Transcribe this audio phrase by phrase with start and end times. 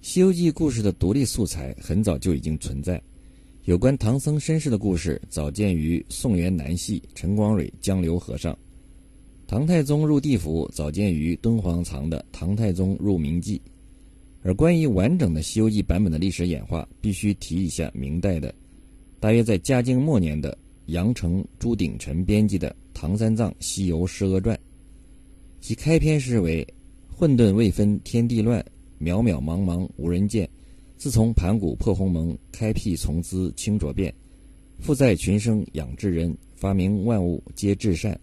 [0.00, 3.02] 西游记》故事的独立素材很早就已经存在，
[3.64, 8.56] 有关唐僧身世的故事早见于宋元南戏陈光蕊江流和尚。
[9.46, 13.58] 唐太宗入地府早见于敦煌藏的《唐太宗入明记》，
[14.42, 18.54] 而关于完整的《西游记》版本的历史演化，必须提一下明代的，
[19.18, 24.54] 大约在嘉靖末年的杨成、朱鼎臣编辑的《唐三藏西游释厄传》，
[25.60, 26.66] 其开篇诗为
[27.12, 28.64] ：“混沌未分天地乱，
[29.00, 30.48] 渺渺茫茫无人见。
[30.96, 34.12] 自从盘古破鸿蒙，开辟从兹清浊变。
[34.80, 38.18] 复在群生养至人，发明万物皆至善。”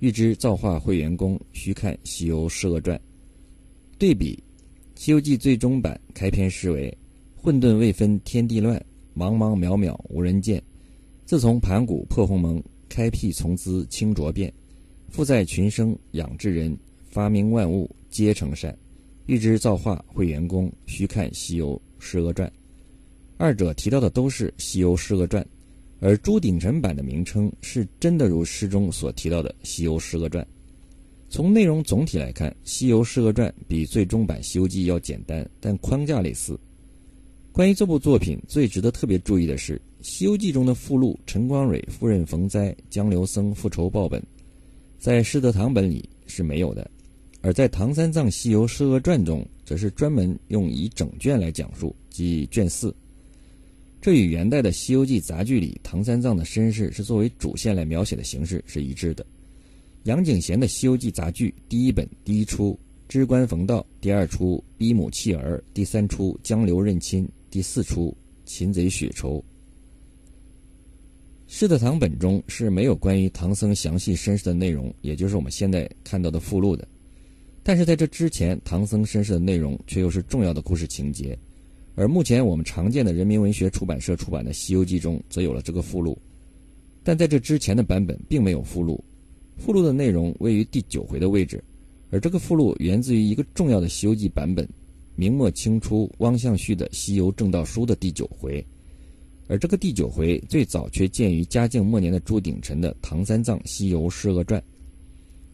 [0.00, 2.96] 欲知造化会元功，须看《西游释厄传》。
[3.98, 4.42] 对比
[5.00, 6.96] 《西游记》最终版开篇诗为
[7.36, 8.82] ：“混沌未分天地乱，
[9.14, 10.62] 茫茫渺渺无人见。
[11.26, 14.50] 自从盘古破鸿蒙，开辟从兹清浊变。
[15.10, 16.74] 复在群生养至人，
[17.10, 18.74] 发明万物皆成善。
[19.30, 22.48] 欲知造化会元功，须看《西游释厄传》。”
[23.38, 25.40] 二者提到的都是《西游释厄传》。
[26.00, 30.44] 而朱鼎臣版的名称是真的如诗中所提到的《西游释厄传》。
[31.28, 36.58] 从内容总体来看，《西游释厄传》比最终版《西游记》要简单，但框架类似。
[37.52, 44.20] 关于这部作品，最值得特别注意的是，《西游记》中的附录陈光蕊夫人逢灾江流僧复仇报本，
[44.98, 46.90] 在师德堂本里是没有的，
[47.42, 52.94] 而在《唐三藏西游释厄传》中，则是专门用以整卷来讲述，即卷四。
[54.00, 59.24] 这与元代的《西游记》杂剧里唐三藏的身世是作为主线来描写的形式是一致的。
[60.04, 69.42] 杨景贤的《西游记》杂剧第一本第一出知官逢道，第二出逼母弃儿，第三出江流认亲，第四出擒贼雪仇。
[71.46, 76.86] 释德堂本中是没有关于唐僧详细身世的内容，也就是我们现在看到的附录的。
[77.62, 81.38] 但是在这之前，唐僧身世的内容却又是重要的故事情节。
[81.94, 86.16] 而目前我们常见的人民文学出版社出版的《西游记》中，则有了这个附录，
[87.02, 89.02] 但在这之前的版本并没有附录。
[89.58, 91.62] 附录的内容位于第九回的位置，
[92.10, 94.66] 而这个附录源自于一个重要的《西游记》版本——
[95.14, 98.64] 明末清初汪象旭的《西游正道书》的第九回。
[99.48, 104.58] 而这个第九回最早却见于嘉靖末年的朱鼎臣的《唐三藏西游释厄传》，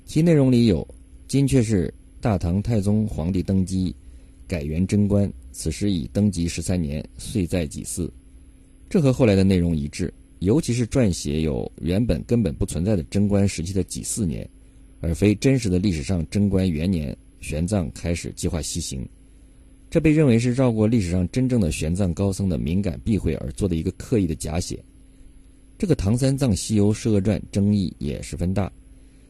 [0.05, 0.87] 其内容里有：
[1.27, 1.93] 今却是
[2.27, 3.95] 大唐太宗皇帝登基。
[4.49, 8.11] 改元贞观，此时已登基十三年，岁在己巳。
[8.91, 14.49] 这和后来的内容一致，尤其是撰写有原本根本不存在的贞观时期的己巳年，
[15.01, 19.09] 而非真实的历史上贞观元年玄奘开始计划西行。
[19.89, 24.83] 这被认为是绕过历史上真正的玄奘高僧的敏感避讳而做的一个刻意的假写。
[25.79, 28.69] 这个《唐三藏西游释厄传》争议也十分大。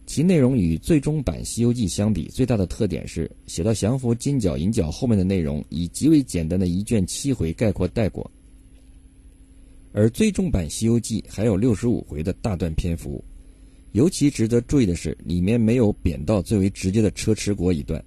[0.07, 8.31] 其内容与最终版《西游记》相比，最大的特点是写到降服金角银角后面的内容，以极为简单的一卷七回概括带过。
[9.93, 13.23] 而最终版《西游记》还有六十五回的大段篇幅，
[13.93, 18.03] 尤其值得注意的是，里面没有贬到最为直接的车迟国一段，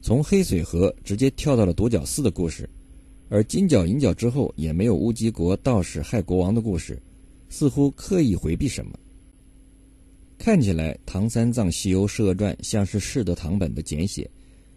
[0.00, 2.70] 从黑水河直接跳到了独角寺的故事，
[3.28, 7.02] 而金角银角之后也没有乌鸡国道士害国王的故事，
[7.48, 8.96] 似乎刻意回避什么。
[10.42, 14.28] 看起来《唐三藏西游释厄传》像是释德堂本的简写，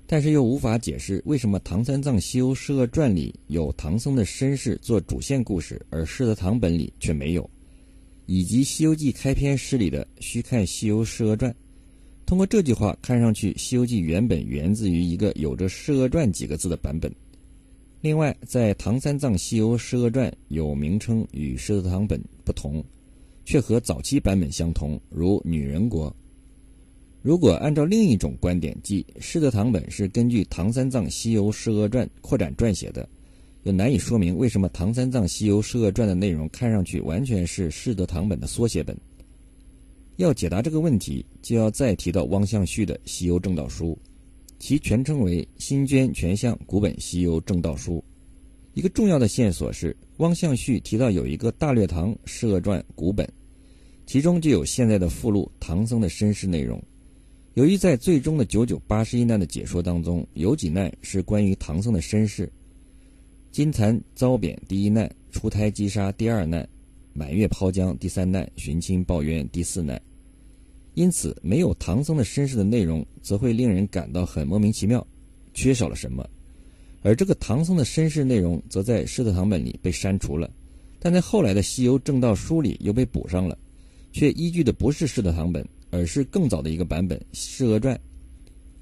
[0.05, 7.49] 但是又无法解释为什么《唐三藏西游释厄传》里有唐僧的身世做主线故事，而释德堂本里却没有，
[8.27, 11.51] 以及《西游记》开篇诗里的“须看西游释厄传”。
[12.27, 17.11] 通过这句话，看上去《西游记》原本源自于一个有着“释厄传”几个字的版本。
[18.01, 22.85] 另外，在《唐三藏西游释厄传》有名称与释德堂本不同。
[23.45, 26.13] 却和早期版本相同，如女人国。
[27.21, 33.07] 如果按照另一种观点，即释德堂本是根据《唐三藏西游释厄传》扩展撰写的，
[33.63, 38.95] 又难以说明为什么《唐三藏西游释厄传》的内容看上去完全是释德堂本的缩写本。
[40.17, 43.97] 要解答这个问题，就要再提到汪象旭的《西游正道书》，
[44.59, 47.97] 其全称为《新捐全相古本西游正道书》。
[48.75, 53.25] 一个重要的线索是，汪象旭提到有一个《大略唐释传》古本，
[54.05, 56.83] 其中就有现在的附录唐僧的身世内容。
[57.53, 62.51] 由于在最终的九九八十一难的解说当中，有几难是关于唐僧的身世：
[63.49, 66.67] 金蚕遭贬第一难，出胎击杀第二难，
[67.13, 69.99] 满月抛江第三难，寻亲报冤第四难。
[70.95, 75.07] 因此，没有唐僧的身世的内容，则会令人感到很莫名其妙，
[75.53, 76.29] 缺少了什么。
[77.05, 80.49] 而这个唐僧的身世内容，则在释德堂本里被删除了，
[80.97, 83.55] 但在后来的《西游正道书》里又被补上了，
[84.11, 87.95] 却依据的不是释德堂本，而是更早的一个版本《释厄传》，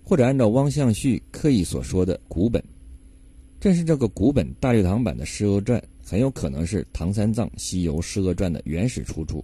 [0.01, 2.63] 或者按照汪象旭刻意所说的古本。
[3.59, 9.43] 正是这个古本大略堂版的《诗讹传》，很有可能是唐三藏西游诗讹传的原始出处。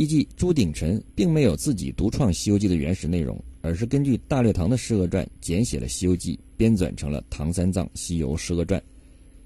[0.00, 8.80] 依据朱鼎臣并没有自己独创《西游记》的原始内容，而是根据大略堂的《诗讹传》简写了《西游记》，编纂成了《唐三藏西游诗讹传》，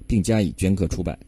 [0.07, 1.19] 并加以镌刻出版。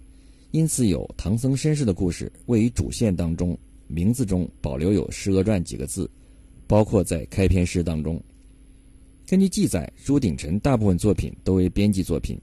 [0.53, 3.59] 因此，有唐僧身世的故事位于主线当中，
[3.89, 6.09] 名字中保留有《诗讹传》几个字，
[6.69, 8.23] 包括在开篇诗当中。
[9.27, 12.41] 根据记载，朱鼎臣大部分作品都为编辑作品，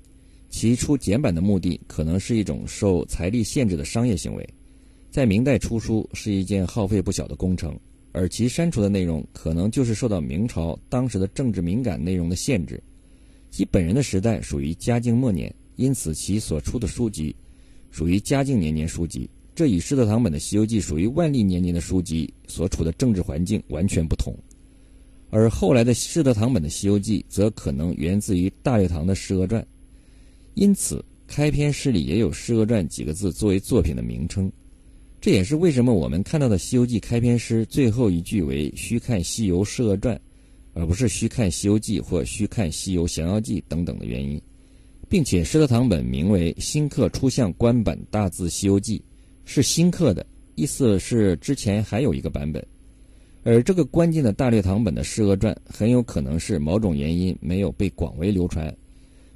[0.49, 4.45] 其出简版的目的可能是一种受财力限制的商业行为。
[5.13, 7.79] 在明代出书是一件耗费不小的工程，
[8.13, 12.81] 而其删除的内容可能就是受到明朝当时的政治敏感内容的限制。
[13.51, 17.35] 其本人的时代属于嘉靖末年，因此其所出的书籍
[17.91, 24.35] 属于嘉靖年年书籍，这与施德堂本的《西游记》属于万历年年的书籍所处的政治环境完全不同。
[25.29, 29.61] 而后来的施德堂本的《西游记》则可能源自于大乐堂的《诗讹传》，
[30.55, 34.51] 因此开篇诗里也有《诗讹传》几个字作为作品的名称。
[35.23, 40.19] 这也是为什么我们看到的《西游记》开篇诗最后一句为“须看西游释厄传”，
[40.75, 44.37] 而不是“须看西游记”或“须看西游降妖记”等等的原因，
[45.07, 48.99] 并且施德堂本名为新刻初相官版大字《西游记》，
[49.45, 50.25] 是新刻的
[50.55, 52.61] 意思是之前还有一个版本，
[53.43, 58.75] 而这个关键的大略堂本的《释厄传》很有可能是某种原因没有被广为流传，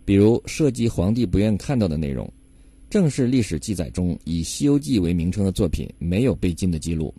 [0.03, 2.29] 比如涉及皇帝不愿看到的内容。
[2.89, 7.13] 正是历史记载中以《西游记》为名称的作品没有被禁的记录，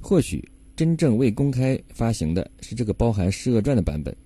[0.00, 0.42] 或许
[0.74, 4.16] 真正未公开发行的是这个包含《诗讹传》的版本。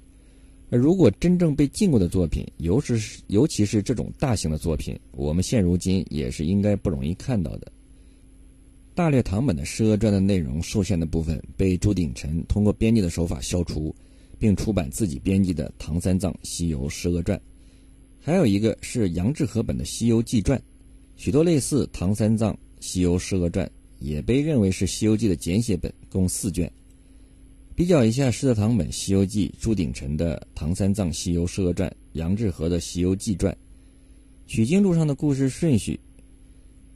[0.71, 7.73] 而如果真正被禁过的作品，尤其是尤其是这种大型的作品，我们现如今也是应该不容易看到的。
[8.95, 13.95] 大略堂本的《诗讹传》的内容受限的部分被朱鼎臣通过编辑的手法消除，
[14.39, 17.37] 并出版自己编辑的《唐三藏西游诗讹传》。
[18.21, 20.59] 还有一个是杨志和本的《西游记传》，
[21.17, 23.67] 许多类似《唐三藏西游释讹传》
[24.01, 26.71] 也被认为是《西游记》的简写本，共四卷。
[27.75, 33.53] 比较一下施德堂本《西游记》，朱鼎臣的《唐三藏西游释讹传》，杨志和的《西游记传》，
[34.47, 35.99] 取经路上的故事顺序，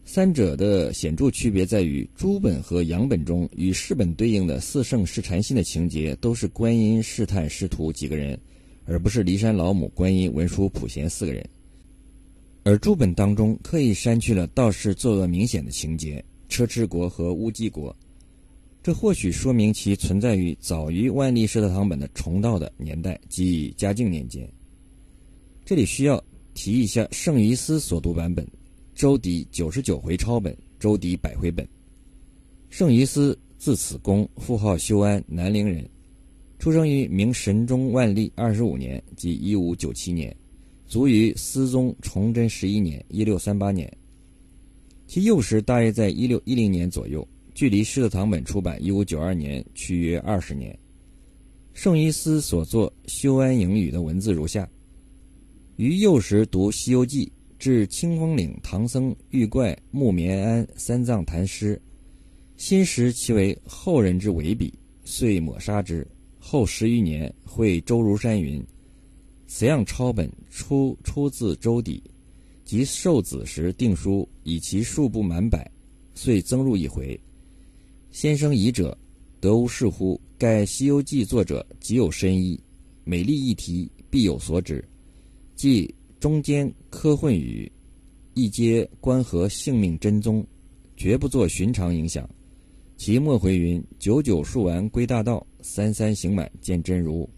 [0.05, 8.37] 三者的显著区别在于，朱本和杨本中与释本对应的四圣试禅心的情节，都是观音试探师徒几个人。
[8.85, 11.49] 而不是骊山老母、观音、文殊、普贤四个人，
[12.65, 17.97] 而诸本当中刻意删去了道士作恶明显的情节，车迟国和乌鸡国，
[18.83, 24.49] 这或许说明其存在于早于万历施德堂本的重道的年代，即嘉靖年间。
[25.65, 26.23] 这里需要
[26.55, 28.47] 提一下圣于斯所读版本，
[28.95, 31.67] 周迪九十九回抄本，周迪百回本。
[32.69, 35.89] 圣于斯字子公，父号修安，南陵人。
[36.63, 40.33] 出生于明神宗万历二十五年，即一五九七年，
[40.87, 43.93] 卒于思宗崇祯十一年（一六三八年）。
[45.09, 50.79] 其幼时大约在一六一零年左右，距离施特堂本出版一五九二年区约二十年。
[51.73, 54.71] 圣伊斯所作《修安营语》的文字如下：
[55.79, 57.27] 于幼时读《西游记》，
[57.59, 61.83] 至清风岭唐僧遇怪木棉庵三藏谈诗，
[62.57, 64.73] 心识其为后人之伪笔，
[65.03, 66.07] 遂抹杀之。
[66.45, 68.61] 后十余年，会周如山云
[69.47, 72.03] ：“此样抄本出出自周底，
[72.65, 75.71] 及受子时定书，以其数不满百，
[76.15, 77.19] 遂增入一回。
[78.11, 78.99] 先生疑者，
[79.41, 80.21] 得无是乎？
[80.37, 82.61] 盖《西游记》作者极有深意，
[83.05, 84.85] 每立一题，必有所指。
[85.55, 87.71] 即中间科混语，
[88.35, 90.45] 一皆关合性命真宗，
[90.97, 92.29] 绝不作寻常影响。
[92.97, 97.29] 其末回云：九九数完归大道。”三三行满见真如，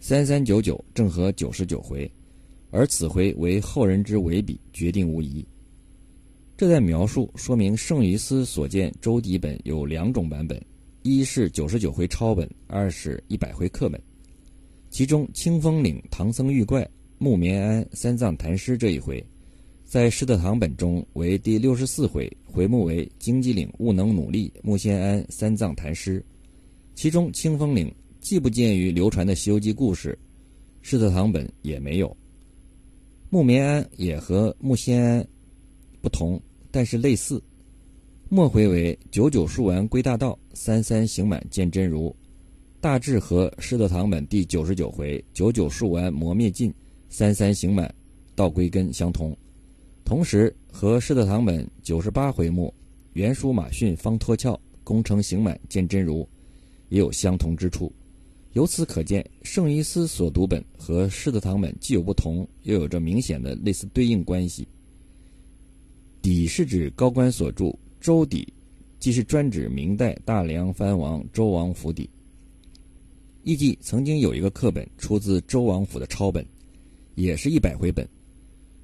[0.00, 2.10] 三三九九正合九十九回，
[2.70, 5.46] 而此回为后人之伪笔，决定无疑。
[6.56, 10.60] 这在描述说明圣于斯所见周底本有两种版本：
[11.02, 14.00] 一是九十九回抄本，二是一百回刻本。
[14.90, 16.86] 其中清风岭唐僧遇怪
[17.18, 19.24] 木棉庵三藏谈诗这一回，
[19.84, 26.24] 在施德堂本中为第六十四回，回目为荆棘岭悟能努力木仙庵三藏谈诗。
[26.94, 30.18] 其中清风岭既不见于流传的《西游记》故事，
[30.82, 32.16] 施特堂本也没有。
[33.30, 35.26] 木棉庵也和木仙庵
[36.00, 37.42] 不同，但是类似。
[38.28, 42.14] 末回为九九数完归大道，三三行满见真如，
[42.80, 46.72] 大致和施特堂本第九十九回九九数完磨灭尽，
[47.08, 47.92] 三三行满
[48.34, 49.36] 道归根相同。
[50.04, 52.72] 同时和施特堂本九十八回末
[53.12, 56.28] 原书马逊方脱壳，功成行满见真如。
[56.92, 57.90] 也有相同之处，
[58.52, 64.68] 由此可见，圣伊斯所读本和狮子堂本既有不同，又有着明显的类似对应关系。
[66.20, 68.46] 邸是指高官所著，周邸
[68.98, 72.08] 即是专指明代大梁藩王周王府邸。
[73.42, 76.46] 艺记曾经有一个课本出自周王府的抄本，
[77.14, 78.06] 也是一百回本。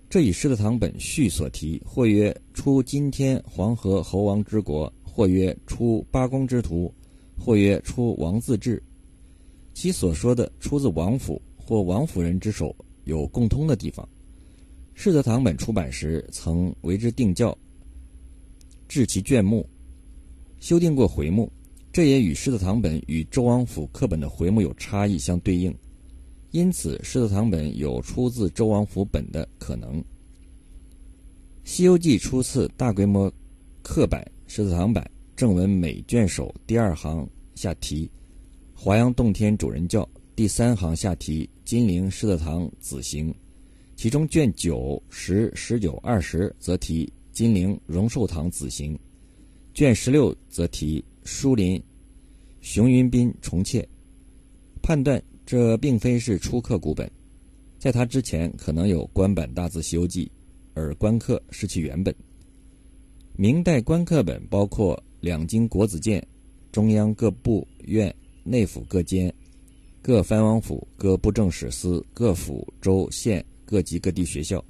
[0.09, 6.91] 这与狮子堂本序所提，或曰出今天黄河侯王之国，或曰出八公之徒，
[7.39, 8.83] 或曰出王自治。
[9.73, 14.07] 其所说的出自王府或王府人之手，有共通的地方。
[14.95, 17.57] 世德堂本出版时曾为之定校，
[18.89, 19.65] 制其卷目，
[20.59, 21.49] 修订过回目，
[21.93, 25.73] 这也与世德堂本与周王府课本的回目有差异相对应，
[26.51, 30.01] 因此世德堂本有出自周王府本的可能。
[31.63, 33.33] 《西游记》初次大规模
[33.83, 38.11] 刻版世德堂版正文每卷首第二行下题。
[38.75, 43.33] 华阳洞天主人教第三行下题金陵狮子堂子行，
[43.95, 48.99] 其中卷九、十、十九、二十则题金陵荣寿堂子行，
[49.73, 51.81] 卷十六则题书林
[52.61, 53.89] 熊云斌重妾。
[54.83, 57.09] 判断这并非是初刻古本，
[57.79, 60.27] 在他之前可能有官版大字《西游记》，
[60.75, 62.13] 而官刻是其原本。
[63.37, 66.27] 明代官刻本包括两京国子监、
[66.73, 68.15] 中央各部院。
[68.45, 69.31] 内府各监、
[70.01, 74.65] 各藩王府、各布政使司、各府州县各级各地学校，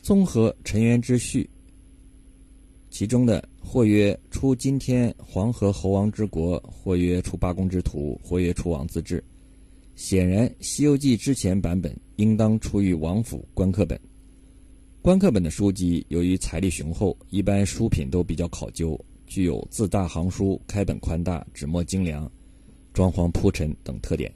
[0.00, 1.50] 综合陈元之序。
[2.90, 9.20] 其中的或曰出今天黄河侯王之国，或曰出八公之徒，或曰出王自治。
[9.96, 14.00] 显然，《西游记》之前版本应当出于王府官刻本。
[15.02, 18.96] 官刻本的书籍由于财力雄厚，一般书品都比较考究，
[19.34, 22.30] 具有字大行书、开本宽大、纸墨精良。
[22.92, 24.32] 装潢铺陈等特点。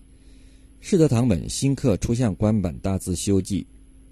[0.81, 3.62] 世德堂本新刻出象官版大字《西游记》，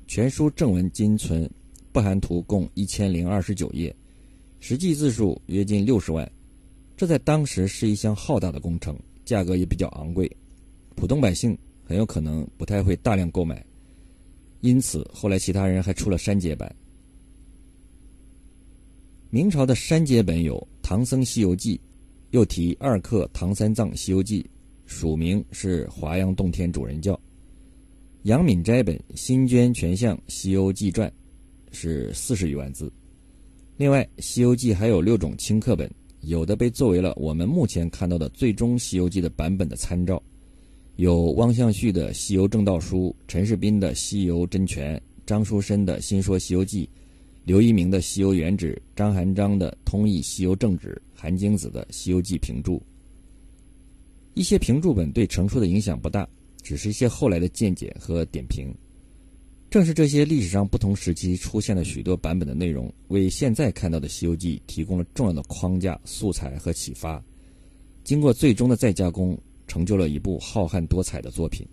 [0.06, 1.50] 全书正文今存，
[1.90, 3.92] 不含图，共一千零二十九页，
[4.60, 6.30] 实际字数约近六十万。
[6.96, 10.30] 这在当时是一项浩大的工程，价格也比较昂贵，
[10.94, 13.66] 普通百姓很有可能不太会大量购买。
[14.60, 16.72] 因此，后来其他人还出了删节版。
[19.28, 20.56] 明朝的删节本有
[20.88, 21.76] 《唐僧西游记》。
[22.30, 24.40] 又提二刻唐三藏《西游记》，
[24.84, 27.20] 署名是华阳洞天主人教。
[28.22, 31.08] 杨敏斋本新捐全相《西游记传》，
[31.72, 32.92] 是四十余万字。
[33.76, 35.90] 另外，《西游记》还有六种轻刻本，
[36.20, 40.22] 有的被作为了我们目前看到的最终《西游记》的版本的参照，
[40.94, 44.94] 有汪向旭的《西游正道书》，陈世斌的《西游真诠》，
[45.26, 46.88] 张书申的《新说西游记》。
[47.46, 52.76] 刘一鸣的《西游原旨》，张含章的《通义西游正旨》，韩晶子的《西游记评注》。
[54.34, 56.28] 一些评注本对成书的影响不大，
[56.60, 58.74] 只是一些后来的见解和点评。
[59.70, 67.22] 正是这些历史上不同时期出现的许多版本的内容，为现在看到的《西游记》提供了重要的框架、素材和启发。
[68.02, 69.38] 经过最终的再加工，
[69.68, 71.64] 成就了一部浩瀚多彩的作品。